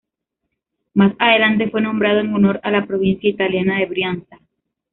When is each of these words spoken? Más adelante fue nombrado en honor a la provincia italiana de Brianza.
Más 0.95 1.13
adelante 1.19 1.69
fue 1.69 1.79
nombrado 1.79 2.21
en 2.21 2.33
honor 2.33 2.59
a 2.63 2.71
la 2.71 2.87
provincia 2.87 3.29
italiana 3.29 3.77
de 3.77 3.85
Brianza. 3.85 4.39